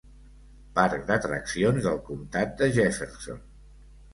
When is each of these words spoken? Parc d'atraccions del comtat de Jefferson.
Parc 0.77 1.03
d'atraccions 1.09 1.85
del 1.89 1.99
comtat 2.09 2.57
de 2.63 2.71
Jefferson. 2.79 3.45